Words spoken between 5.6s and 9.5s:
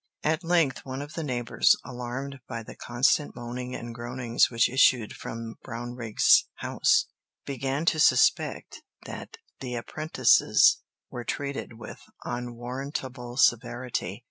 Brownrigg's house, began to suspect that